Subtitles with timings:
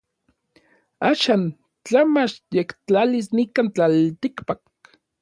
[1.09, 1.41] Axan
[1.85, 4.61] tla machyektlalis nikan tlaltikpak.